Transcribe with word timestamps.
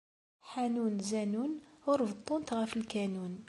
Ḥanun 0.49 0.95
zanun, 1.09 1.53
ur 1.91 1.99
beṭṭunt 2.09 2.49
ɣef 2.59 2.71
lkanun. 2.81 3.33